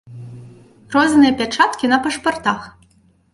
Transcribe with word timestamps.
Розныя 0.95 1.33
пячаткі 1.41 1.85
на 1.93 2.01
пашпартах. 2.07 2.59